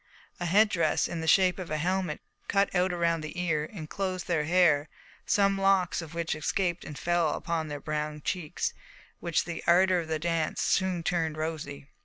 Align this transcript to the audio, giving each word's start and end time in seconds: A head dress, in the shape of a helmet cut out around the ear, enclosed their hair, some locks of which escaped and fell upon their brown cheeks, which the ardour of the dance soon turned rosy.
A 0.39 0.47
head 0.47 0.67
dress, 0.69 1.07
in 1.07 1.21
the 1.21 1.27
shape 1.27 1.59
of 1.59 1.69
a 1.69 1.77
helmet 1.77 2.21
cut 2.47 2.73
out 2.73 2.91
around 2.91 3.21
the 3.21 3.39
ear, 3.39 3.63
enclosed 3.65 4.27
their 4.27 4.45
hair, 4.45 4.89
some 5.27 5.61
locks 5.61 6.01
of 6.01 6.15
which 6.15 6.33
escaped 6.33 6.83
and 6.83 6.97
fell 6.97 7.35
upon 7.35 7.67
their 7.67 7.79
brown 7.79 8.23
cheeks, 8.23 8.73
which 9.19 9.45
the 9.45 9.63
ardour 9.67 9.99
of 9.99 10.07
the 10.07 10.17
dance 10.17 10.59
soon 10.59 11.03
turned 11.03 11.37
rosy. 11.37 11.87